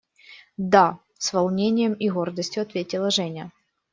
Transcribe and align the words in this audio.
–Да!– 0.73 0.97
с 1.19 1.31
волнением 1.31 1.93
и 1.93 2.09
гордостью 2.09 2.63
ответила 2.63 3.11
Женя. 3.11 3.51